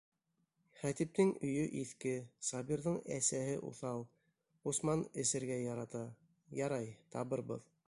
Хәтиптең 0.77 1.33
өйө 1.49 1.65
иҫке, 1.81 2.13
Сабирҙың 2.47 2.97
әсәһе 3.17 3.53
уҫал, 3.69 4.03
Усман 4.73 5.07
эсергә 5.25 5.61
ярата... 5.67 6.05
ярай, 6.65 6.93
табырбыҙ. 7.17 7.73